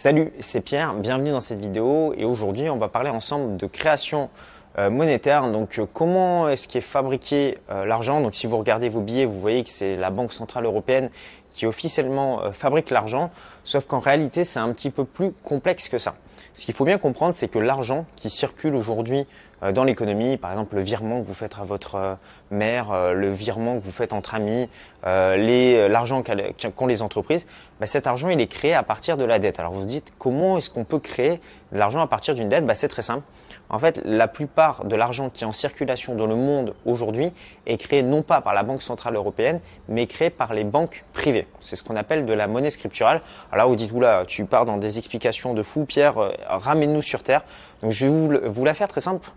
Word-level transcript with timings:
Salut, 0.00 0.32
c'est 0.38 0.60
Pierre, 0.60 0.94
bienvenue 0.94 1.32
dans 1.32 1.40
cette 1.40 1.58
vidéo 1.58 2.14
et 2.16 2.24
aujourd'hui 2.24 2.70
on 2.70 2.76
va 2.76 2.86
parler 2.86 3.10
ensemble 3.10 3.56
de 3.56 3.66
création 3.66 4.30
euh, 4.78 4.90
monétaire. 4.90 5.50
Donc 5.50 5.76
euh, 5.80 5.86
comment 5.92 6.48
est-ce 6.48 6.68
qu'est 6.68 6.80
fabriqué 6.80 7.58
euh, 7.68 7.84
l'argent? 7.84 8.20
Donc 8.20 8.36
si 8.36 8.46
vous 8.46 8.56
regardez 8.58 8.88
vos 8.88 9.00
billets, 9.00 9.24
vous 9.24 9.40
voyez 9.40 9.64
que 9.64 9.70
c'est 9.70 9.96
la 9.96 10.10
Banque 10.10 10.32
Centrale 10.32 10.66
Européenne 10.66 11.10
qui 11.50 11.66
officiellement 11.66 12.52
fabrique 12.52 12.90
l'argent, 12.90 13.32
sauf 13.64 13.86
qu'en 13.86 13.98
réalité 13.98 14.44
c'est 14.44 14.60
un 14.60 14.72
petit 14.72 14.90
peu 14.90 15.04
plus 15.04 15.32
complexe 15.42 15.88
que 15.88 15.98
ça. 15.98 16.14
Ce 16.52 16.64
qu'il 16.64 16.74
faut 16.74 16.84
bien 16.84 16.98
comprendre, 16.98 17.34
c'est 17.34 17.48
que 17.48 17.58
l'argent 17.58 18.06
qui 18.16 18.30
circule 18.30 18.74
aujourd'hui 18.74 19.26
euh, 19.62 19.72
dans 19.72 19.84
l'économie, 19.84 20.36
par 20.36 20.52
exemple 20.52 20.76
le 20.76 20.82
virement 20.82 21.20
que 21.20 21.26
vous 21.26 21.34
faites 21.34 21.58
à 21.58 21.62
votre 21.62 21.94
euh, 21.96 22.14
mère, 22.50 22.92
euh, 22.92 23.12
le 23.12 23.30
virement 23.30 23.76
que 23.76 23.82
vous 23.82 23.90
faites 23.90 24.12
entre 24.12 24.34
amis, 24.34 24.68
l'argent 25.04 26.22
qu'ont 26.22 26.86
les 26.86 27.02
entreprises, 27.02 27.46
bah, 27.80 27.86
cet 27.86 28.06
argent 28.06 28.28
il 28.28 28.40
est 28.40 28.46
créé 28.46 28.74
à 28.74 28.82
partir 28.82 29.16
de 29.16 29.24
la 29.24 29.38
dette. 29.38 29.58
Alors 29.58 29.72
vous 29.72 29.80
vous 29.80 29.86
dites 29.86 30.12
comment 30.18 30.58
est-ce 30.58 30.70
qu'on 30.70 30.84
peut 30.84 30.98
créer 30.98 31.40
de 31.72 31.78
l'argent 31.78 32.00
à 32.00 32.06
partir 32.06 32.34
d'une 32.34 32.48
dette? 32.48 32.64
Bah, 32.64 32.74
C'est 32.74 32.88
très 32.88 33.02
simple. 33.02 33.22
En 33.70 33.78
fait, 33.78 34.00
la 34.04 34.28
plupart 34.28 34.84
de 34.84 34.96
l'argent 34.96 35.28
qui 35.30 35.44
est 35.44 35.46
en 35.46 35.52
circulation 35.52 36.14
dans 36.14 36.26
le 36.26 36.34
monde 36.34 36.74
aujourd'hui 36.86 37.32
est 37.66 37.76
créé 37.76 38.02
non 38.02 38.22
pas 38.22 38.40
par 38.40 38.54
la 38.54 38.62
Banque 38.62 38.82
Centrale 38.82 39.14
Européenne, 39.14 39.60
mais 39.88 40.06
créé 40.06 40.30
par 40.30 40.54
les 40.54 40.64
banques 40.64 41.04
privées. 41.12 41.46
C'est 41.60 41.76
ce 41.76 41.82
qu'on 41.82 41.96
appelle 41.96 42.24
de 42.24 42.32
la 42.32 42.46
monnaie 42.46 42.70
scripturale. 42.70 43.20
Alors 43.52 43.66
là, 43.66 43.70
vous 43.70 43.76
dites, 43.76 43.92
oula, 43.92 44.24
tu 44.26 44.44
pars 44.46 44.64
dans 44.64 44.78
des 44.78 44.98
explications 44.98 45.52
de 45.52 45.62
fou, 45.62 45.84
Pierre, 45.84 46.27
ramène-nous 46.46 47.02
sur 47.02 47.22
Terre. 47.22 47.44
Donc 47.82 47.90
je 47.90 48.06
vais 48.06 48.48
vous, 48.48 48.64
la 48.64 48.74
faire 48.74 48.88
très 48.88 49.00
simple. 49.00 49.30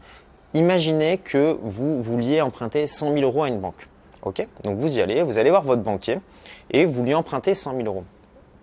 Imaginez 0.54 1.18
que 1.18 1.58
vous 1.62 2.02
vouliez 2.02 2.42
emprunter 2.42 2.88
100 2.88 3.14
000 3.14 3.22
euros 3.22 3.44
à 3.44 3.48
une 3.48 3.60
banque. 3.60 3.88
Ok? 4.24 4.46
Donc 4.64 4.78
vous 4.78 4.98
y 4.98 5.02
allez, 5.02 5.24
vous 5.24 5.38
allez 5.38 5.50
voir 5.50 5.64
votre 5.64 5.82
banquier 5.82 6.20
et 6.70 6.86
vous 6.86 7.04
lui 7.04 7.14
empruntez 7.14 7.54
100 7.54 7.76
000 7.76 7.84
euros. 7.86 8.04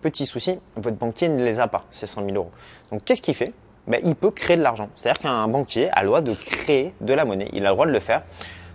Petit 0.03 0.27
souci, 0.27 0.59
votre 0.77 0.97
banquier 0.97 1.29
ne 1.29 1.43
les 1.43 1.59
a 1.59 1.67
pas, 1.67 1.85
ces 1.91 2.07
100 2.07 2.25
000 2.25 2.37
euros. 2.37 2.51
Donc 2.93 3.05
qu'est-ce 3.05 3.23
qu'il 3.23 3.35
fait? 3.35 3.53
Ben, 3.89 4.01
Il 4.05 4.15
peut 4.15 4.31
créer 4.31 4.57
de 4.57 4.63
l'argent. 4.63 4.89
C'est-à-dire 4.95 5.21
qu'un 5.21 5.49
banquier 5.49 5.91
a 5.91 6.03
le 6.03 6.09
droit 6.09 6.21
de 6.21 6.35
créer 6.35 6.95
de 7.01 7.15
la 7.15 7.25
monnaie. 7.25 7.49
Il 7.53 7.65
a 7.67 7.71
le 7.71 7.75
droit 7.75 7.87
de 7.87 7.91
le 7.91 8.01
faire. 8.01 8.23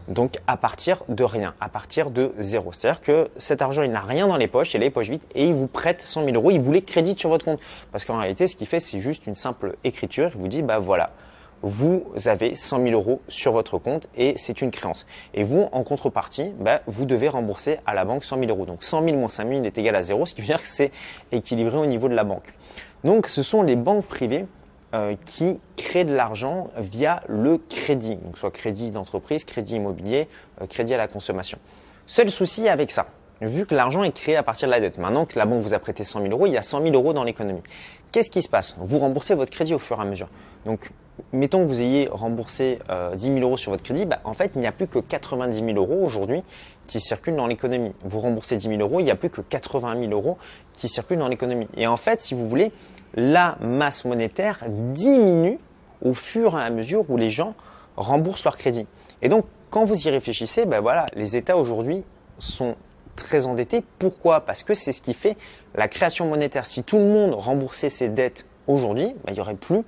Donc 0.08 0.38
à 0.48 0.58
partir 0.58 1.04
de 1.08 1.24
rien, 1.24 1.54
à 1.62 1.70
partir 1.70 2.10
de 2.10 2.34
zéro. 2.40 2.72
C'est-à-dire 2.72 3.02
que 3.02 3.30
cet 3.38 3.62
argent, 3.62 3.84
il 3.84 3.92
n'a 3.92 4.02
rien 4.02 4.28
dans 4.28 4.38
les 4.38 4.48
poches, 4.48 4.74
il 4.74 4.78
a 4.78 4.80
les 4.82 4.90
poches 4.90 5.10
vides 5.10 5.24
et 5.34 5.46
il 5.46 5.54
vous 5.54 5.68
prête 5.68 6.02
100 6.02 6.26
000 6.26 6.36
euros, 6.36 6.52
il 6.52 6.60
vous 6.60 6.72
les 6.72 6.82
crédite 6.82 7.20
sur 7.20 7.30
votre 7.30 7.46
compte. 7.46 7.60
Parce 7.92 8.06
qu'en 8.06 8.18
réalité, 8.18 8.48
ce 8.48 8.56
qu'il 8.56 8.68
fait, 8.68 8.80
c'est 8.80 9.00
juste 9.00 9.28
une 9.28 9.36
simple 9.36 9.76
écriture. 9.84 10.32
Il 10.36 10.42
vous 10.42 10.48
dit, 10.48 10.62
bah 10.62 10.80
voilà, 10.80 11.12
vous 11.64 12.04
avez 12.26 12.56
100 12.56 12.84
000 12.84 12.92
euros 12.92 13.22
sur 13.30 13.54
votre 13.54 13.78
compte 13.78 14.10
et 14.18 14.34
c'est 14.36 14.62
une 14.62 14.70
créance. 14.70 15.06
Et 15.34 15.44
vous, 15.44 15.70
en 15.72 15.84
contrepartie, 15.84 16.54
bah, 16.60 16.82
vous 16.88 17.06
devez 17.06 17.30
rembourser 17.30 17.80
à 17.86 17.94
la 17.94 18.04
banque 18.04 18.26
100 18.26 18.40
000 18.40 18.50
euros. 18.50 18.66
Donc 18.66 18.84
100 18.84 19.06
000 19.06 19.18
moins 19.18 19.30
5 19.30 19.48
000 19.48 19.64
est 19.64 19.78
égal 19.78 19.96
à 19.96 20.04
zéro, 20.04 20.26
ce 20.26 20.36
qui 20.36 20.42
veut 20.42 20.48
dire 20.48 20.62
que 20.62 20.68
c'est 20.68 20.92
équilibré 21.32 21.78
au 21.78 21.86
niveau 21.86 22.10
de 22.10 22.16
la 22.16 22.26
banque. 22.26 22.54
Donc 23.06 23.28
ce 23.28 23.42
sont 23.42 23.64
les 23.64 23.78
banques 23.78 24.06
privées 24.06 24.46
euh, 24.94 25.16
qui 25.26 25.60
créent 25.76 26.06
de 26.06 26.14
l'argent 26.14 26.70
via 26.78 27.24
le 27.28 27.58
crédit, 27.58 28.16
donc 28.16 28.38
soit 28.38 28.52
crédit 28.52 28.92
d'entreprise, 28.92 29.44
crédit 29.44 29.76
immobilier, 29.76 30.28
euh, 30.62 30.68
crédit 30.68 30.94
à 30.94 30.98
la 30.98 31.08
consommation. 31.08 31.58
Seul 32.06 32.30
souci 32.30 32.70
avec 32.70 32.92
ça, 32.92 33.08
vu 33.42 33.66
que 33.66 33.74
l'argent 33.74 34.04
est 34.04 34.12
créé 34.12 34.36
à 34.36 34.44
partir 34.44 34.68
de 34.68 34.72
la 34.72 34.80
dette. 34.80 34.98
Maintenant 34.98 35.26
que 35.26 35.38
la 35.40 35.46
banque 35.46 35.62
vous 35.62 35.74
a 35.74 35.80
prêté 35.80 36.04
100 36.04 36.22
000 36.22 36.32
euros, 36.32 36.46
il 36.46 36.54
y 36.54 36.58
a 36.58 36.62
100 36.62 36.84
000 36.84 36.94
euros 36.94 37.14
dans 37.14 37.24
l'économie. 37.24 37.64
Qu'est-ce 38.12 38.30
qui 38.30 38.44
se 38.44 38.50
passe? 38.50 38.76
Vous 38.78 39.00
remboursez 39.00 39.34
votre 39.34 39.52
crédit 39.52 39.74
au 39.74 39.80
fur 39.80 39.98
et 39.98 40.02
à 40.02 40.06
mesure. 40.06 40.30
Donc, 40.66 40.92
mettons 41.32 41.64
que 41.64 41.68
vous 41.68 41.82
ayez 41.82 42.08
remboursé 42.12 42.76
10 42.76 42.82
euh, 42.92 43.18
000 43.18 43.40
euros 43.40 43.58
sur 43.58 43.72
votre 43.72 43.84
crédit, 43.84 44.06
bah, 44.06 44.20
en 44.24 44.34
fait, 44.34 44.52
il 44.54 44.62
n'y 44.62 44.68
a 44.68 44.72
plus 44.72 44.88
que 44.88 45.00
90 45.00 45.56
000 45.56 45.70
euros 45.76 46.06
aujourd'hui 46.06 46.44
qui 46.86 47.00
circulent 47.00 47.36
dans 47.36 47.48
l'économie. 47.48 47.94
Vous 48.06 48.20
remboursez 48.20 48.58
10 48.58 48.68
000 48.68 48.82
euros, 48.82 49.00
il 49.00 49.06
n'y 49.06 49.12
a 49.12 49.16
plus 49.16 49.32
que 49.32 49.42
80 49.42 50.00
000 50.00 50.12
euros 50.12 50.38
qui 50.74 50.88
circulent 50.88 51.18
dans 51.18 51.30
l'économie. 51.30 51.68
Et 51.76 51.88
en 51.88 51.98
fait, 51.98 52.22
si 52.22 52.36
vous 52.36 52.48
voulez, 52.48 52.72
la 53.14 53.58
masse 53.62 54.06
monétaire 54.06 54.64
diminue 54.68 55.60
au 56.02 56.14
fur 56.14 56.60
et 56.60 56.64
à 56.64 56.70
mesure 56.70 57.06
où 57.10 57.18
les 57.18 57.30
gens 57.30 57.56
remboursent 57.96 58.44
leur 58.44 58.58
crédit. 58.58 58.86
Et 59.22 59.30
donc, 59.30 59.46
quand 59.70 59.86
vous 59.86 60.08
y 60.08 60.10
réfléchissez, 60.10 60.66
ben 60.66 60.82
voilà, 60.82 61.06
les 61.16 61.36
États 61.36 61.58
aujourd'hui 61.58 62.04
sont 62.40 62.76
très 63.16 63.46
endettés. 63.46 63.84
Pourquoi? 64.00 64.42
Parce 64.42 64.64
que 64.64 64.74
c'est 64.74 64.92
ce 64.92 65.02
qui 65.02 65.14
fait 65.14 65.38
la 65.76 65.88
création 65.88 66.28
monétaire. 66.28 66.66
Si 66.66 66.84
tout 66.84 66.98
le 66.98 67.06
monde 67.06 67.34
remboursait 67.34 67.90
ses 67.90 68.10
dettes 68.10 68.46
aujourd'hui, 68.68 69.16
ben, 69.24 69.30
il 69.30 69.34
n'y 69.34 69.40
aurait 69.40 69.56
plus 69.56 69.82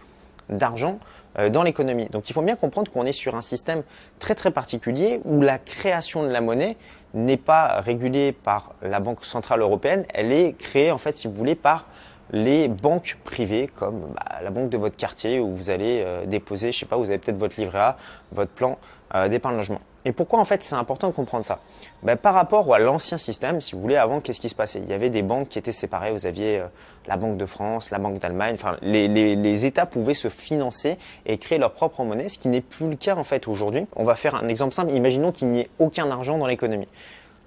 d'argent 0.50 1.00
euh, 1.40 1.50
dans 1.50 1.63
l'économie. 1.63 2.06
Donc 2.06 2.30
il 2.30 2.34
faut 2.34 2.42
bien 2.42 2.56
comprendre 2.56 2.92
qu'on 2.92 3.06
est 3.06 3.12
sur 3.12 3.36
un 3.36 3.42
système 3.42 3.84
très 4.19 4.36
très 4.36 4.52
particulier 4.52 5.22
où 5.25 5.42
la 5.42 5.57
création 5.57 6.24
de 6.24 6.30
la 6.30 6.42
monnaie 6.42 6.78
n'est 7.13 7.38
pas 7.38 7.81
régulée 7.81 8.31
par 8.31 8.75
la 8.81 9.00
Banque 9.00 9.24
centrale 9.25 9.62
européenne, 9.62 10.03
elle 10.13 10.31
est 10.31 10.53
créée 10.53 10.92
en 10.92 10.97
fait 10.97 11.18
si 11.18 11.28
vous 11.28 11.34
voulez 11.34 11.56
par 11.56 11.88
les 12.31 12.68
banques 12.68 13.18
privées 13.24 13.68
comme 13.68 14.13
bah, 14.16 14.40
la 14.44 14.50
banque 14.50 14.69
de 14.69 14.78
votre 14.78 14.96
quartier 14.96 15.40
où 15.40 15.53
vous 15.53 15.69
allez 15.69 16.02
euh, 16.03 16.25
déposer, 16.25 16.72
je 16.72 16.80
sais 16.80 16.86
pas, 16.86 16.97
vous 16.97 17.09
avez 17.09 17.19
peut-être 17.19 17.38
votre 17.38 17.59
livret 17.59 17.80
A, 17.80 17.97
votre 18.31 18.52
plan 18.52 18.78
euh, 19.13 19.28
d'épargne 19.28 19.58
logement. 19.58 19.81
Et 20.08 20.12
pourquoi 20.12 20.40
en 20.40 20.46
fait 20.46 20.62
c'est 20.63 20.75
important 20.75 21.08
de 21.08 21.13
comprendre 21.13 21.44
ça? 21.44 21.59
Ben, 22.03 22.16
Par 22.16 22.36
rapport 22.36 22.74
à 22.74 22.80
l'ancien 22.80 23.18
système, 23.18 23.59
si 23.59 23.74
vous 23.74 23.81
voulez, 23.81 23.96
avant, 23.96 24.22
qu'est-ce 24.22 24.40
qui 24.40 24.50
se 24.50 24.56
passait? 24.56 24.80
Il 24.80 24.88
y 24.88 24.94
avait 24.94 25.09
des 25.09 25.24
banques 25.24 25.50
qui 25.50 25.58
étaient 25.58 25.72
séparées. 25.72 26.12
Vous 26.12 26.28
aviez 26.28 26.59
euh, 26.59 26.66
la 27.08 27.18
Banque 27.18 27.38
de 27.38 27.46
France, 27.46 27.90
la 27.90 27.97
Banque 27.97 28.19
d'Allemagne. 28.19 28.53
Enfin, 28.53 28.78
les, 28.84 29.07
les, 29.07 29.66
États 29.66 29.88
pouvaient 29.88 30.13
se 30.13 30.30
financer 30.30 30.97
et 31.25 31.40
créer 31.40 31.57
leur 31.57 31.74
propre 31.74 32.03
monnaie, 32.03 32.30
ce 32.30 32.38
qui 32.38 32.50
n'est 32.50 32.62
plus 32.62 32.88
le 32.88 32.96
cas 32.96 33.16
en 33.16 33.24
fait 33.24 33.47
aujourd'hui. 33.47 33.88
On 33.96 34.03
va 34.03 34.13
faire 34.13 34.36
un 34.36 34.47
exemple 34.47 34.74
simple. 34.74 34.92
Imaginons 34.92 35.31
qu'il 35.31 35.50
n'y 35.50 35.62
ait 35.62 35.69
aucun 35.80 36.12
argent 36.12 36.38
dans 36.38 36.47
l'économie. 36.47 36.88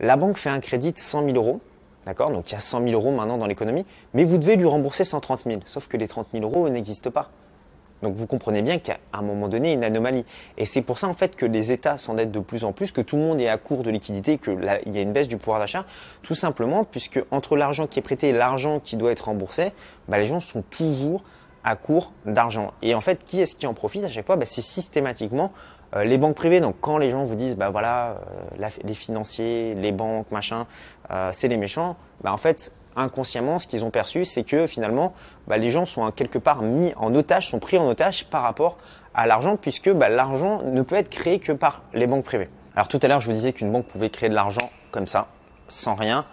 La 0.01 0.17
banque 0.17 0.37
fait 0.37 0.51
un 0.51 0.61
crédit 0.61 0.93
de 0.93 0.99
100 0.99 1.25
000 1.27 1.37
euros. 1.37 1.61
D'accord? 2.09 2.31
Donc 2.31 2.51
il 2.51 2.55
y 2.55 2.57
a 2.57 2.61
100 2.61 2.85
000 2.89 2.93
euros 2.95 3.15
maintenant 3.15 3.37
dans 3.37 3.47
l'économie, 3.47 3.85
mais 4.15 4.25
vous 4.25 4.39
devez 4.39 4.57
lui 4.57 4.65
rembourser 4.65 5.05
130 5.05 5.41
000. 5.45 5.61
Sauf 5.67 5.89
que 5.89 5.99
les 5.99 6.09
30 6.09 6.29
000 6.33 6.43
euros 6.43 6.67
n'existent 6.71 7.11
pas. 7.11 7.29
Donc 8.01 8.15
vous 8.15 8.27
comprenez 8.27 8.63
bien 8.63 8.79
qu'à 8.79 8.97
un 9.13 9.21
moment 9.21 9.47
donné, 9.47 9.69
il 9.69 9.71
y 9.73 9.75
a 9.75 9.77
une 9.77 9.85
anomalie. 9.85 10.25
Et 10.57 10.65
c'est 10.65 10.81
pour 10.81 10.97
ça 10.97 11.07
en 11.07 11.13
fait 11.13 11.37
que 11.37 11.45
les 11.45 11.71
États 11.71 11.99
s'endettent 11.99 12.31
de 12.31 12.41
plus 12.41 12.65
en 12.65 12.73
plus, 12.73 12.93
que 12.93 13.03
tout 13.03 13.17
le 13.17 13.23
monde 13.23 13.43
est 13.43 13.49
à 13.51 13.59
court 13.59 13.83
de 13.83 13.91
liquidité, 13.91 14.39
qu'il 14.39 14.65
y 14.87 14.99
a 14.99 15.03
une 15.03 15.13
baisse 15.13 15.29
du 15.29 15.37
pouvoir 15.37 15.59
d'achat, 15.59 15.85
tout 16.23 16.35
simplement 16.35 16.85
puisque 16.85 17.23
entre 17.31 17.59
l'argent 17.59 17.87
qui 17.87 17.99
est 17.99 18.03
prêté 18.03 18.31
et 18.31 18.33
l'argent 18.33 18.81
qui 18.81 18.97
doit 18.97 19.13
être 19.13 19.27
remboursé, 19.27 19.73
bah, 20.09 20.17
les 20.17 20.27
gens 20.27 20.41
sont 20.41 20.63
toujours 20.63 21.23
à 21.63 21.77
court 21.77 22.13
d'argent. 22.25 22.73
Et 22.81 22.95
en 22.95 23.03
fait, 23.03 23.23
qui 23.23 23.43
est-ce 23.43 23.55
qui 23.55 23.67
en 23.67 23.75
profite 23.75 24.05
à 24.05 24.09
chaque 24.09 24.25
fois? 24.25 24.37
Bah, 24.37 24.47
C'est 24.47 24.63
systématiquement 24.63 25.53
euh, 25.95 26.05
les 26.05 26.19
banques 26.19 26.37
privées. 26.37 26.61
Donc 26.61 26.77
quand 26.81 26.99
les 26.99 27.11
gens 27.11 27.25
vous 27.25 27.35
disent, 27.35 27.57
bah 27.57 27.71
voilà, 27.71 28.19
euh, 28.61 28.69
les 28.85 28.95
financiers, 28.95 29.75
les 29.75 29.93
banques, 29.93 30.31
machin, 30.31 30.67
euh, 31.11 31.31
c'est 31.33 31.49
les 31.49 31.57
méchants, 31.57 31.97
bah 32.23 32.33
en 32.33 32.37
fait, 32.37 32.73
inconsciemment, 32.97 33.59
ce 33.59 33.67
qu'ils 33.67 33.85
ont 33.85 33.91
perçu, 33.91 34.25
c'est 34.25 34.45
que 34.45 34.67
finalement, 34.67 35.15
bah, 35.47 35.57
les 35.57 35.71
gens 35.71 35.87
sont 35.87 36.11
quelque 36.11 36.39
part 36.39 36.63
mis 36.63 36.93
en 36.97 37.15
otage, 37.15 37.49
sont 37.49 37.61
pris 37.61 37.79
en 37.79 37.87
otage 37.87 38.27
par 38.27 38.43
rapport 38.43 38.77
à 39.15 39.27
l'argent, 39.27 39.57
puisque 39.57 39.91
bah, 39.91 40.09
l'argent 40.09 40.63
ne 40.63 40.83
peut 40.83 40.97
être 40.97 41.09
créé 41.09 41.39
que 41.39 41.53
par 41.53 41.83
les 41.95 42.07
banques 42.07 42.25
privées. 42.25 42.49
Alors 42.75 42.89
tout 42.89 42.99
à 43.03 43.09
l'heure, 43.09 43.21
je 43.21 43.29
vous 43.29 43.35
disais 43.35 43.53
qu'une 43.53 43.73
banque 43.73 43.87
pouvait 43.87 44.11
créer 44.11 44.29
de 44.29 44.35
l'argent 44.35 44.71
comme 44.91 45.07
ça, 45.07 45.29
sans 45.69 45.95
rien. 45.95 46.25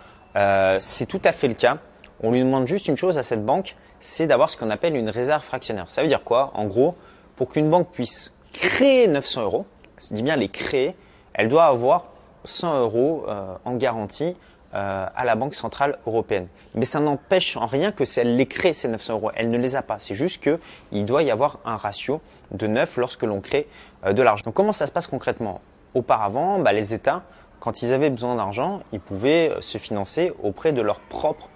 C'est 0.80 1.06
tout 1.08 1.22
à 1.24 1.32
fait 1.32 1.48
le 1.48 1.54
cas. 1.54 1.78
On 2.22 2.32
lui 2.32 2.40
demande 2.40 2.68
juste 2.68 2.88
une 2.88 2.98
chose 2.98 3.18
à 3.18 3.24
cette 3.24 3.44
banque, 3.44 3.76
c'est 4.00 4.28
d'avoir 4.28 4.50
ce 4.50 4.58
qu'on 4.58 4.70
appelle 4.70 4.96
une 4.96 5.10
réserve 5.10 5.42
fractionnaire. 5.42 5.90
Ça 5.90 6.02
veut 6.02 6.08
dire 6.08 6.24
quoi? 6.24 6.52
En 6.54 6.66
gros, 6.66 6.96
pour 7.36 7.50
qu'une 7.50 7.70
banque 7.70 7.90
puisse 7.92 8.32
créer 8.56 9.08
900 9.08 9.44
euros, 9.44 9.66
je 9.98 10.14
dis 10.14 10.24
bien 10.24 10.36
les 10.36 10.50
créer, 10.50 10.96
elle 11.34 11.50
doit 11.50 11.66
avoir 11.66 12.06
100 12.46 12.80
euros 12.80 13.26
euh, 13.28 13.56
en 13.66 13.76
garantie 13.76 14.36
euh, 14.74 15.06
à 15.14 15.26
la 15.26 15.36
Banque 15.36 15.54
Centrale 15.54 16.00
Européenne. 16.06 16.48
Mais 16.74 16.86
ça 16.86 17.00
n'empêche 17.00 17.58
en 17.58 17.66
rien 17.66 17.92
que 17.92 18.06
si 18.06 18.20
elle 18.20 18.36
les 18.36 18.46
crée, 18.46 18.74
ces 18.74 18.88
900 18.88 19.14
euros. 19.14 19.32
Elle 19.36 19.50
ne 19.50 19.58
les 19.58 19.76
a 19.76 19.82
pas. 19.82 20.00
C'est 20.00 20.16
juste 20.16 20.44
qu'il 20.44 21.06
doit 21.06 21.24
y 21.24 21.32
avoir 21.32 21.60
un 21.66 21.76
ratio 21.76 22.22
de 22.52 22.68
9 22.68 22.98
lorsque 22.98 23.24
l'on 23.24 23.42
crée 23.42 23.68
euh, 24.06 24.14
de 24.14 24.22
l'argent. 24.22 24.52
Comment 24.52 24.72
ça 24.72 24.88
se 24.88 24.92
passe 24.92 25.08
concrètement? 25.08 25.62
Auparavant, 25.94 26.60
bah, 26.60 26.74
les 26.74 26.94
États, 26.94 27.24
quand 27.60 27.82
ils 27.82 27.94
avaient 27.94 28.10
besoin 28.10 28.36
d'argent, 28.36 28.82
ils 28.92 29.00
pouvaient 29.00 29.54
se 29.60 29.78
financer 29.78 30.34
auprès 30.44 30.74
de 30.74 30.82
leur 30.82 31.00
propre 31.00 31.50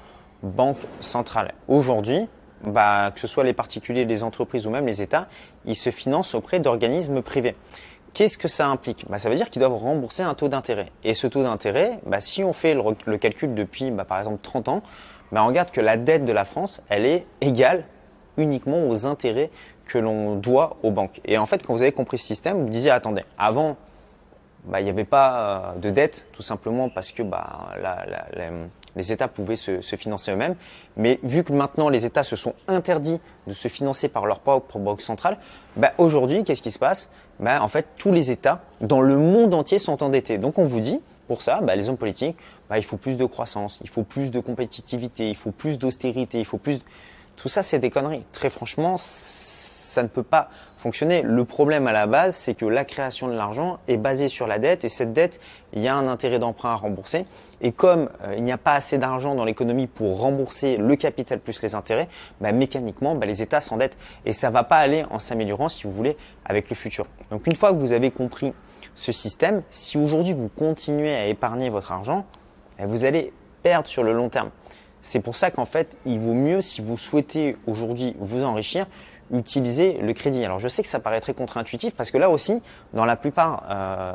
banque 0.43 0.77
centrale. 1.01 1.53
Aujourd'hui, 1.67 2.27
bah, 2.63 3.11
que 3.13 3.19
ce 3.19 3.27
soit 3.27 3.43
les 3.43 3.53
particuliers, 3.53 4.05
les 4.05 4.23
entreprises 4.23 4.67
ou 4.67 4.69
même 4.69 4.85
les 4.85 5.01
États, 5.01 5.27
ils 5.65 5.75
se 5.75 5.89
financent 5.89 6.35
auprès 6.35 6.59
d'organismes 6.59 7.21
privés. 7.21 7.55
Qu'est-ce 8.13 8.37
que 8.37 8.47
ça 8.47 8.67
implique? 8.67 9.05
Bah, 9.09 9.17
Ça 9.17 9.29
veut 9.29 9.35
dire 9.35 9.49
qu'ils 9.49 9.59
doivent 9.59 9.75
rembourser 9.75 10.23
un 10.23 10.33
taux 10.33 10.49
d'intérêt. 10.49 10.91
Et 11.03 11.13
ce 11.13 11.27
taux 11.27 11.43
d'intérêt, 11.43 11.99
bah, 12.05 12.19
si 12.19 12.43
on 12.43 12.53
fait 12.53 12.73
le, 12.73 13.17
calcul 13.17 13.53
depuis 13.53 13.91
bah, 13.91 14.05
par 14.05 14.19
exemple 14.19 14.39
30 14.41 14.67
ans, 14.69 14.83
bah, 15.31 15.43
on 15.43 15.47
regarde 15.47 15.71
que 15.71 15.81
la 15.81 15.97
dette 15.97 16.25
de 16.25 16.33
la 16.33 16.45
France, 16.45 16.81
elle 16.89 17.05
est 17.05 17.25
égale 17.41 17.85
uniquement 18.37 18.87
aux 18.87 19.05
intérêts 19.05 19.51
que 19.85 19.97
l'on 19.97 20.35
doit 20.35 20.77
aux 20.83 20.91
banques. 20.91 21.19
Et 21.25 21.37
en 21.37 21.45
fait, 21.45 21.65
quand 21.65 21.73
vous 21.73 21.81
avez 21.81 21.91
compris 21.91 22.17
ce 22.17 22.25
système, 22.25 22.61
vous 22.63 22.69
disiez, 22.69 22.91
attendez, 22.91 23.23
avant, 23.37 23.77
bah, 24.65 24.81
il 24.81 24.83
n'y 24.83 24.89
avait 24.89 25.05
pas 25.05 25.73
euh, 25.75 25.79
de 25.79 25.89
dette, 25.89 26.25
tout 26.33 26.41
simplement 26.41 26.89
parce 26.89 27.11
que 27.11 27.23
bah, 27.23 27.69
la, 27.81 28.05
la, 28.05 28.49
les 28.95 29.11
États 29.11 29.27
pouvaient 29.27 29.55
se, 29.55 29.81
se 29.81 29.95
financer 29.95 30.31
eux-mêmes. 30.31 30.55
Mais 30.97 31.19
vu 31.23 31.43
que 31.43 31.53
maintenant 31.53 31.89
les 31.89 32.05
États 32.05 32.23
se 32.23 32.35
sont 32.35 32.53
interdits 32.67 33.19
de 33.47 33.53
se 33.53 33.67
financer 33.67 34.09
par 34.09 34.25
leur 34.25 34.39
propre 34.39 34.79
banque 34.79 35.01
centrale, 35.01 35.37
bah, 35.75 35.93
aujourd'hui, 35.97 36.43
qu'est-ce 36.43 36.61
qui 36.61 36.71
se 36.71 36.79
passe? 36.79 37.09
Bah, 37.39 37.61
En 37.61 37.67
fait, 37.67 37.87
tous 37.97 38.11
les 38.11 38.31
États 38.31 38.61
dans 38.81 39.01
le 39.01 39.15
monde 39.15 39.53
entier 39.53 39.79
sont 39.79 40.03
endettés. 40.03 40.37
Donc 40.37 40.57
on 40.57 40.65
vous 40.65 40.79
dit, 40.79 40.99
pour 41.27 41.41
ça, 41.41 41.61
bah, 41.61 41.75
les 41.75 41.89
hommes 41.89 41.97
politiques, 41.97 42.37
bah, 42.69 42.77
il 42.77 42.83
faut 42.83 42.97
plus 42.97 43.17
de 43.17 43.25
croissance, 43.25 43.79
il 43.83 43.89
faut 43.89 44.03
plus 44.03 44.31
de 44.31 44.39
compétitivité, 44.39 45.29
il 45.29 45.35
faut 45.35 45.51
plus 45.51 45.77
d'austérité, 45.77 46.39
il 46.39 46.45
faut 46.45 46.57
plus... 46.57 46.79
Tout 47.35 47.47
ça, 47.47 47.63
c'est 47.63 47.79
des 47.79 47.89
conneries. 47.89 48.25
Très 48.33 48.49
franchement, 48.49 48.95
ça 49.99 50.03
ne 50.03 50.07
peut 50.07 50.23
pas 50.23 50.47
fonctionner. 50.77 51.23
Le 51.23 51.43
problème 51.43 51.85
à 51.85 51.91
la 51.91 52.07
base, 52.07 52.33
c'est 52.33 52.53
que 52.53 52.63
la 52.63 52.85
création 52.85 53.27
de 53.27 53.33
l'argent 53.33 53.79
est 53.89 53.97
basée 53.97 54.29
sur 54.29 54.47
la 54.47 54.57
dette 54.57 54.85
et 54.85 54.89
cette 54.89 55.11
dette, 55.11 55.41
il 55.73 55.81
y 55.81 55.89
a 55.89 55.95
un 55.95 56.07
intérêt 56.07 56.39
d'emprunt 56.39 56.71
à 56.71 56.75
rembourser. 56.75 57.25
Et 57.59 57.73
comme 57.73 58.09
euh, 58.23 58.35
il 58.37 58.43
n'y 58.43 58.53
a 58.53 58.57
pas 58.57 58.75
assez 58.75 58.97
d'argent 58.97 59.35
dans 59.35 59.43
l'économie 59.43 59.87
pour 59.87 60.21
rembourser 60.21 60.77
le 60.77 60.95
capital 60.95 61.41
plus 61.41 61.61
les 61.61 61.75
intérêts, 61.75 62.07
bah, 62.39 62.53
mécaniquement, 62.53 63.13
bah, 63.15 63.25
les 63.25 63.41
États 63.41 63.59
s'endettent 63.59 63.97
et 64.25 64.31
ça 64.31 64.49
va 64.49 64.63
pas 64.63 64.77
aller 64.77 65.03
en 65.09 65.19
s'améliorant, 65.19 65.67
si 65.67 65.83
vous 65.83 65.91
voulez, 65.91 66.15
avec 66.45 66.69
le 66.69 66.77
futur. 66.77 67.05
Donc 67.29 67.45
une 67.45 67.55
fois 67.55 67.73
que 67.73 67.77
vous 67.77 67.91
avez 67.91 68.09
compris 68.09 68.53
ce 68.95 69.11
système, 69.11 69.63
si 69.69 69.97
aujourd'hui 69.97 70.31
vous 70.31 70.47
continuez 70.47 71.13
à 71.13 71.27
épargner 71.27 71.69
votre 71.69 71.91
argent, 71.91 72.25
bah, 72.77 72.85
vous 72.87 73.03
allez 73.03 73.33
perdre 73.63 73.89
sur 73.89 74.03
le 74.03 74.13
long 74.13 74.29
terme. 74.29 74.49
C'est 75.01 75.19
pour 75.21 75.35
ça 75.35 75.49
qu'en 75.51 75.65
fait, 75.65 75.97
il 76.05 76.19
vaut 76.19 76.33
mieux, 76.33 76.61
si 76.61 76.81
vous 76.81 76.97
souhaitez 76.97 77.57
aujourd'hui 77.67 78.15
vous 78.19 78.43
enrichir, 78.43 78.85
utiliser 79.31 79.93
le 80.01 80.13
crédit. 80.13 80.43
Alors 80.43 80.59
je 80.59 80.67
sais 80.67 80.81
que 80.81 80.87
ça 80.87 80.99
paraît 80.99 81.21
très 81.21 81.33
contre-intuitif 81.33 81.93
parce 81.95 82.11
que 82.11 82.17
là 82.17 82.29
aussi, 82.29 82.61
dans 82.93 83.05
la 83.05 83.15
plupart, 83.15 83.63
euh, 83.69 84.11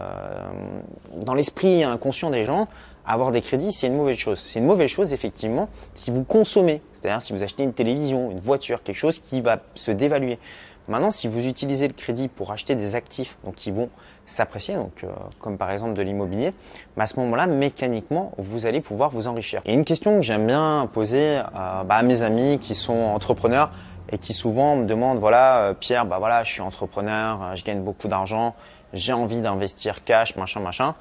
dans 1.16 1.34
l'esprit 1.34 1.84
inconscient 1.84 2.30
des 2.30 2.44
gens, 2.44 2.68
avoir 3.06 3.32
des 3.32 3.40
crédits, 3.40 3.72
c'est 3.72 3.86
une 3.86 3.96
mauvaise 3.96 4.16
chose. 4.16 4.38
C'est 4.38 4.58
une 4.58 4.66
mauvaise 4.66 4.90
chose 4.90 5.12
effectivement 5.12 5.68
si 5.94 6.10
vous 6.10 6.24
consommez, 6.24 6.80
c'est-à-dire 6.92 7.22
si 7.22 7.32
vous 7.32 7.42
achetez 7.42 7.62
une 7.62 7.74
télévision, 7.74 8.30
une 8.30 8.40
voiture, 8.40 8.82
quelque 8.82 8.96
chose 8.96 9.18
qui 9.18 9.40
va 9.40 9.58
se 9.74 9.90
dévaluer. 9.90 10.38
Maintenant, 10.86 11.10
si 11.10 11.28
vous 11.28 11.46
utilisez 11.46 11.88
le 11.88 11.94
crédit 11.94 12.28
pour 12.28 12.52
acheter 12.52 12.74
des 12.74 12.94
actifs 12.94 13.38
donc 13.44 13.54
qui 13.54 13.70
vont 13.70 13.88
s'apprécier, 14.26 14.74
donc 14.74 15.02
euh, 15.02 15.08
comme 15.38 15.56
par 15.56 15.70
exemple 15.70 15.94
de 15.94 16.02
l'immobilier, 16.02 16.52
bah, 16.96 17.04
à 17.04 17.06
ce 17.06 17.18
moment-là, 17.20 17.46
mécaniquement, 17.46 18.32
vous 18.36 18.66
allez 18.66 18.82
pouvoir 18.82 19.08
vous 19.08 19.26
enrichir. 19.26 19.62
Et 19.64 19.72
une 19.72 19.84
question 19.84 20.16
que 20.16 20.22
j'aime 20.22 20.46
bien 20.46 20.88
poser 20.92 21.38
euh, 21.38 21.42
bah, 21.84 21.96
à 21.96 22.02
mes 22.02 22.22
amis 22.22 22.58
qui 22.58 22.74
sont 22.74 22.92
entrepreneurs, 22.92 23.72
et 24.14 24.18
qui 24.18 24.32
souvent 24.32 24.76
me 24.76 24.86
demandent 24.86 25.18
voilà 25.18 25.58
euh, 25.58 25.74
Pierre 25.74 26.06
bah 26.06 26.18
voilà 26.18 26.44
je 26.44 26.52
suis 26.52 26.60
entrepreneur 26.60 27.42
euh, 27.42 27.56
je 27.56 27.64
gagne 27.64 27.82
beaucoup 27.82 28.06
d'argent 28.06 28.54
j'ai 28.92 29.12
envie 29.12 29.40
d'investir 29.40 30.04
cash 30.04 30.36
machin 30.36 30.60
machin. 30.60 30.94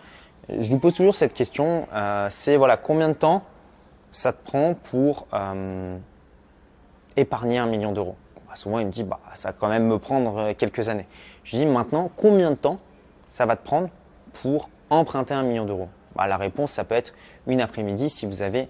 Je 0.49 0.71
lui 0.71 0.79
pose 0.79 0.95
toujours 0.95 1.13
cette 1.13 1.35
question 1.35 1.87
euh, 1.93 2.25
c'est 2.31 2.57
voilà 2.57 2.75
combien 2.75 3.09
de 3.09 3.13
temps 3.13 3.43
ça 4.09 4.33
te 4.33 4.43
prend 4.43 4.73
pour 4.73 5.27
épargner 7.15 7.57
un 7.57 7.65
million 7.65 7.91
d'euros? 7.91 8.15
Bah, 8.47 8.55
souvent 8.55 8.79
il 8.79 8.87
me 8.87 8.91
dit 8.91 9.03
bah 9.03 9.19
ça 9.33 9.49
va 9.49 9.55
quand 9.59 9.69
même 9.69 9.85
me 9.85 9.97
prendre 9.97 10.53
quelques 10.53 10.89
années. 10.89 11.07
Je 11.43 11.51
lui 11.51 11.65
dis 11.65 11.71
maintenant 11.71 12.09
combien 12.15 12.49
de 12.51 12.55
temps 12.55 12.79
ça 13.29 13.45
va 13.45 13.55
te 13.55 13.63
prendre 13.63 13.89
pour 14.41 14.69
emprunter 14.89 15.35
un 15.35 15.43
million 15.43 15.65
d'euros? 15.65 15.89
Bah, 16.15 16.27
la 16.27 16.37
réponse 16.37 16.71
ça 16.71 16.83
peut 16.83 16.95
être 16.95 17.13
une 17.45 17.61
après-midi 17.61 18.09
si 18.09 18.25
vous 18.25 18.41
avez 18.41 18.67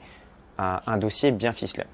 un 0.58 0.98
dossier 0.98 1.32
bien 1.32 1.54
ficelé. 1.54 1.86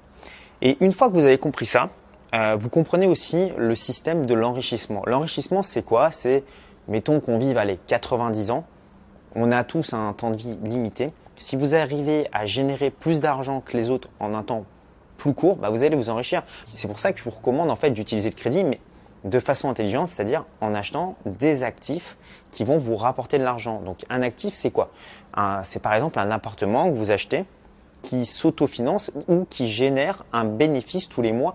Et 0.62 0.76
une 0.80 0.92
fois 0.92 1.08
que 1.08 1.14
vous 1.14 1.24
avez 1.24 1.38
compris 1.38 1.66
ça 1.66 1.90
euh, 2.34 2.56
vous 2.58 2.68
comprenez 2.68 3.06
aussi 3.06 3.50
le 3.56 3.74
système 3.74 4.26
de 4.26 4.34
l'enrichissement. 4.34 5.02
L'enrichissement, 5.06 5.62
c'est 5.62 5.82
quoi? 5.82 6.10
C'est, 6.10 6.44
mettons 6.88 7.20
qu'on 7.20 7.38
vive, 7.38 7.60
les 7.60 7.78
90 7.86 8.50
ans, 8.50 8.64
on 9.34 9.50
a 9.52 9.64
tous 9.64 9.92
un 9.92 10.12
temps 10.12 10.30
de 10.30 10.36
vie 10.36 10.56
limité. 10.62 11.12
Si 11.36 11.56
vous 11.56 11.74
arrivez 11.74 12.26
à 12.32 12.46
générer 12.46 12.90
plus 12.90 13.20
d'argent 13.20 13.60
que 13.60 13.76
les 13.76 13.90
autres 13.90 14.08
en 14.20 14.34
un 14.34 14.42
temps 14.42 14.64
plus 15.16 15.34
court, 15.34 15.56
bah 15.56 15.70
vous 15.70 15.84
allez 15.84 15.96
vous 15.96 16.10
enrichir. 16.10 16.42
C'est 16.66 16.88
pour 16.88 16.98
ça 16.98 17.12
que 17.12 17.18
je 17.18 17.24
vous 17.24 17.30
recommande 17.30 17.70
en 17.70 17.76
fait 17.76 17.90
d'utiliser 17.90 18.30
le 18.30 18.34
crédit, 18.34 18.64
mais 18.64 18.80
de 19.24 19.38
façon 19.38 19.68
intelligente, 19.68 20.06
c'est-à-dire 20.06 20.44
en 20.60 20.74
achetant 20.74 21.16
des 21.26 21.62
actifs 21.62 22.16
qui 22.52 22.64
vont 22.64 22.78
vous 22.78 22.96
rapporter 22.96 23.38
de 23.38 23.44
l'argent. 23.44 23.80
Donc 23.82 23.98
un 24.08 24.22
actif, 24.22 24.54
c'est 24.54 24.70
quoi? 24.70 24.90
C'est 25.62 25.80
par 25.80 25.94
exemple 25.94 26.18
un 26.18 26.30
appartement 26.30 26.90
que 26.90 26.94
vous 26.94 27.10
achetez 27.10 27.44
qui 28.02 28.24
s'autofinance 28.24 29.12
ou 29.28 29.44
qui 29.48 29.68
génère 29.68 30.24
un 30.32 30.44
bénéfice 30.44 31.08
tous 31.08 31.20
les 31.20 31.32
mois 31.32 31.54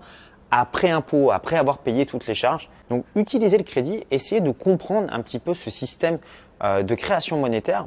après 0.50 0.90
impôt, 0.90 1.30
après 1.30 1.56
avoir 1.56 1.78
payé 1.78 2.06
toutes 2.06 2.26
les 2.26 2.34
charges. 2.34 2.68
Donc 2.90 3.04
utilisez 3.14 3.58
le 3.58 3.64
crédit, 3.64 4.04
essayez 4.10 4.40
de 4.40 4.50
comprendre 4.50 5.12
un 5.12 5.20
petit 5.20 5.38
peu 5.38 5.54
ce 5.54 5.70
système 5.70 6.18
euh, 6.62 6.82
de 6.82 6.94
création 6.94 7.38
monétaire. 7.38 7.86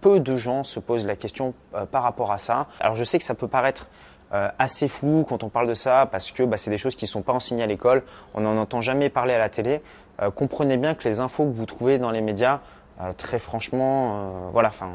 Peu 0.00 0.20
de 0.20 0.36
gens 0.36 0.64
se 0.64 0.80
posent 0.80 1.06
la 1.06 1.16
question 1.16 1.54
euh, 1.74 1.84
par 1.86 2.02
rapport 2.02 2.32
à 2.32 2.38
ça. 2.38 2.66
Alors 2.80 2.94
je 2.94 3.04
sais 3.04 3.18
que 3.18 3.24
ça 3.24 3.34
peut 3.34 3.48
paraître 3.48 3.88
euh, 4.32 4.48
assez 4.58 4.88
flou 4.88 5.24
quand 5.28 5.42
on 5.42 5.48
parle 5.48 5.68
de 5.68 5.74
ça 5.74 6.08
parce 6.10 6.30
que 6.32 6.42
bah, 6.42 6.56
c'est 6.56 6.70
des 6.70 6.78
choses 6.78 6.94
qui 6.94 7.04
ne 7.04 7.10
sont 7.10 7.22
pas 7.22 7.32
enseignées 7.32 7.62
à 7.62 7.66
l'école, 7.66 8.02
on 8.34 8.40
n'en 8.40 8.56
entend 8.56 8.80
jamais 8.80 9.08
parler 9.08 9.34
à 9.34 9.38
la 9.38 9.48
télé. 9.48 9.82
comprenez 10.34 10.76
bien 10.76 10.94
que 10.94 11.08
les 11.08 11.20
infos 11.20 11.44
que 11.44 11.52
vous 11.52 11.66
trouvez 11.66 11.98
dans 11.98 12.10
les 12.10 12.20
médias, 12.20 12.60
très 13.16 13.38
franchement, 13.38 14.50
voilà, 14.52 14.68
enfin, 14.68 14.90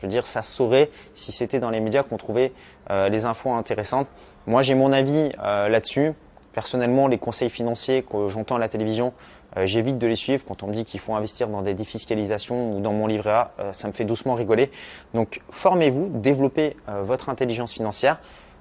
je 0.00 0.06
veux 0.06 0.10
dire, 0.10 0.26
ça 0.26 0.42
saurait 0.42 0.90
si 1.14 1.30
c'était 1.30 1.60
dans 1.60 1.70
les 1.70 1.80
médias 1.80 2.02
qu'on 2.02 2.16
trouvait 2.16 2.52
les 2.88 3.24
infos 3.24 3.52
intéressantes. 3.52 4.08
Moi, 4.46 4.62
j'ai 4.62 4.74
mon 4.74 4.92
avis 4.92 5.30
euh, 5.44 5.68
là-dessus. 5.68 6.12
Personnellement, 6.52 7.06
les 7.06 7.18
conseils 7.18 7.50
financiers 7.50 8.02
que 8.02 8.28
j'entends 8.28 8.56
à 8.56 8.58
la 8.58 8.68
télévision, 8.68 9.12
euh, 9.56 9.66
j'évite 9.66 9.98
de 9.98 10.06
les 10.06 10.16
suivre. 10.16 10.44
Quand 10.44 10.62
on 10.62 10.68
me 10.68 10.72
dit 10.72 10.84
qu'il 10.84 10.98
faut 10.98 11.14
investir 11.14 11.48
dans 11.48 11.62
des 11.62 11.74
défiscalisations 11.74 12.72
ou 12.72 12.80
dans 12.80 12.92
mon 12.92 13.06
livret 13.06 13.30
A, 13.30 13.52
euh, 13.60 13.72
ça 13.72 13.86
me 13.86 13.92
fait 13.92 14.04
doucement 14.04 14.34
rigoler. 14.34 14.70
Donc, 15.14 15.40
formez-vous, 15.50 16.08
développez 16.14 16.76
votre 17.02 17.28
intelligence 17.28 17.72
financière. 17.72 18.18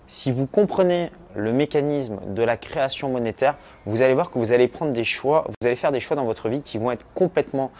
Si 0.10 0.32
vous 0.32 0.48
comprenez 0.48 1.12
le 1.36 1.54
mécanisme 1.54 2.20
de 2.34 2.44
la 2.44 2.58
création 2.58 3.10
monétaire, 3.10 3.58
vous 3.86 4.02
allez 4.02 4.14
voir 4.14 4.32
que 4.32 4.40
vous 4.40 4.52
allez 4.52 4.68
prendre 4.68 4.92
des 4.92 5.04
choix, 5.04 5.46
vous 5.48 5.68
allez 5.68 5.76
faire 5.76 5.92
des 5.92 6.00
choix 6.00 6.18
dans 6.18 6.26
votre 6.26 6.50
vie 6.50 6.62
qui 6.62 6.78
vont 6.78 6.92
être 6.92 7.06
complètement 7.14 7.72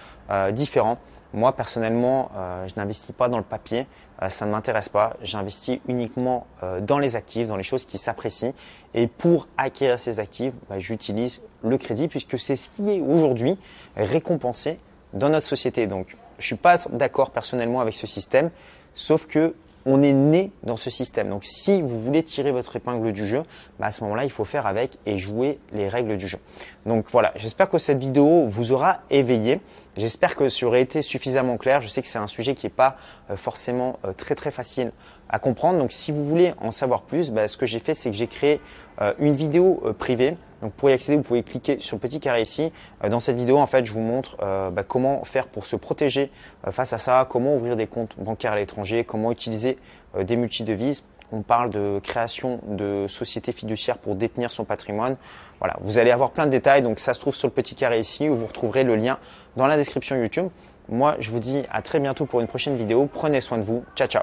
différents. 0.52 1.00
Moi, 1.34 1.56
personnellement, 1.56 2.32
euh, 2.36 2.68
je 2.68 2.74
n'investis 2.76 3.16
pas 3.16 3.30
dans 3.30 3.38
le 3.38 3.44
papier, 3.44 3.86
euh, 4.24 4.30
ça 4.30 4.48
ne 4.48 4.52
m'intéresse 4.52 4.90
pas. 4.90 5.16
J'investis 5.22 5.80
uniquement 5.88 6.48
euh, 6.64 6.82
dans 6.82 6.98
les 6.98 7.16
actifs, 7.16 7.48
dans 7.48 7.56
les 7.56 7.64
choses 7.64 7.86
qui 7.86 8.00
s'apprécient. 8.00 8.54
Et 8.96 9.06
pour 9.06 9.48
acquérir 9.58 10.00
ces 10.00 10.20
actifs, 10.20 10.54
bah, 10.70 10.80
j'utilise 10.80 11.42
le 11.64 11.78
crédit 11.78 12.08
puisque 12.08 12.40
c'est 12.40 12.56
ce 12.56 12.70
qui 12.70 12.90
est 12.90 13.00
aujourd'hui 13.00 13.60
récompensé 13.96 14.80
dans 15.14 15.30
notre 15.30 15.46
société. 15.46 15.86
Donc, 15.86 16.18
je 16.40 16.48
suis 16.48 16.56
pas 16.56 16.78
d'accord 16.92 17.30
personnellement 17.30 17.82
avec 17.82 17.94
ce 17.94 18.08
système, 18.08 18.50
sauf 18.96 19.28
que 19.28 19.54
on 19.90 20.04
est 20.04 20.14
né 20.14 20.52
dans 20.64 20.78
ce 20.78 20.92
système. 20.92 21.30
Donc 21.30 21.44
si 21.44 21.82
vous 21.82 22.00
voulez 22.00 22.22
tirer 22.22 22.52
votre 22.52 22.76
épingle 22.76 23.12
du 23.12 23.26
jeu, 23.26 23.42
bah, 23.80 23.88
à 23.88 23.92
ce 23.92 24.04
moment-là, 24.04 24.24
il 24.24 24.30
faut 24.30 24.46
faire 24.46 24.68
avec 24.68 24.98
et 25.08 25.18
jouer 25.18 25.58
les 25.74 25.88
règles 25.88 26.16
du 26.16 26.28
jeu. 26.28 26.38
Donc 26.86 27.06
voilà, 27.10 27.34
j'espère 27.36 27.70
que 27.70 27.80
cette 27.80 28.00
vidéo 28.00 28.46
vous 28.48 28.72
aura 28.72 29.00
éveillé. 29.10 29.60
J'espère 30.00 30.36
que 30.36 30.48
ça 30.48 30.66
aurait 30.66 30.82
été 30.82 31.02
suffisamment 31.02 31.58
clair. 31.58 31.82
Je 31.82 31.90
sais 31.90 32.02
que 32.02 32.08
c'est 32.08 32.20
un 32.20 32.28
sujet 32.28 32.56
qui 32.56 32.66
n'est 32.66 32.72
pas 32.72 32.96
euh, 33.30 33.36
forcément 33.36 34.00
euh, 34.06 34.14
très 34.14 34.34
très 34.34 34.50
facile 34.50 34.94
à 35.28 35.40
comprendre. 35.40 35.78
Donc 35.78 35.92
si 35.92 36.14
vous 36.14 36.24
voulez 36.24 36.54
en 36.62 36.72
savoir 36.72 37.02
plus, 37.02 37.32
bah, 37.32 37.50
ce 37.50 37.58
que 37.58 37.66
j'ai 37.66 37.80
fait, 37.80 37.94
c'est 37.94 38.10
que 38.10 38.16
j'ai 38.16 38.28
créé 38.28 38.62
euh, 39.02 39.14
une 39.20 39.34
vidéo 39.34 39.84
privée. 40.00 40.38
Donc 40.62 40.72
pour 40.72 40.90
y 40.90 40.94
accéder, 40.94 41.18
vous 41.18 41.24
pouvez 41.24 41.44
cliquer 41.44 41.82
sur 41.82 41.98
le 41.98 42.00
petit 42.00 42.22
carré 42.22 42.42
ici. 42.42 42.72
dans 43.10 43.20
cette 43.20 43.36
vidéo, 43.36 43.58
en 43.58 43.68
fait, 43.68 43.86
je 43.86 43.92
vous 43.92 44.00
montre 44.00 44.36
bah, 44.72 44.84
comment 44.84 45.24
faire 45.24 45.48
pour 45.48 45.66
se 45.66 45.78
protéger 45.78 46.32
face 46.70 46.92
à 46.92 46.98
ça, 46.98 47.26
comment 47.30 47.56
ouvrir 47.56 47.78
des 47.78 47.88
comptes 47.88 48.16
bancaires 48.18 48.52
à 48.52 48.58
l'étranger, 48.58 49.06
comment 49.06 49.32
utiliser 49.32 49.78
des 50.22 50.36
multidevises 50.36 51.06
on 51.32 51.42
parle 51.42 51.70
de 51.70 52.00
création 52.02 52.60
de 52.68 53.06
sociétés 53.08 53.52
fiduciaires 53.52 53.98
pour 53.98 54.16
détenir 54.16 54.52
son 54.52 54.66
patrimoine. 54.66 55.16
Voilà, 55.60 55.78
vous 55.82 56.00
allez 56.00 56.12
avoir 56.12 56.32
plein 56.32 56.46
de 56.46 56.52
détails, 56.52 56.82
donc 56.82 57.00
ça 57.00 57.14
se 57.14 57.20
trouve 57.20 57.36
sur 57.36 57.48
le 57.48 57.54
petit 57.54 57.76
carré 57.76 58.00
ici 58.00 58.30
où 58.30 58.36
vous 58.36 58.46
retrouverez 58.46 58.84
le 58.84 58.96
lien 58.96 59.20
dans 59.56 59.68
la 59.68 59.78
description 59.78 60.16
YouTube. 60.16 60.50
Moi, 60.90 61.16
je 61.20 61.30
vous 61.30 61.40
dis 61.40 61.64
à 61.72 61.82
très 61.82 62.00
bientôt 62.00 62.26
pour 62.26 62.42
une 62.42 62.48
prochaine 62.48 62.76
vidéo. 62.76 63.08
Prenez 63.12 63.42
soin 63.42 63.60
de 63.60 63.64
vous. 63.64 63.84
Ciao, 63.96 64.08
ciao. 64.08 64.18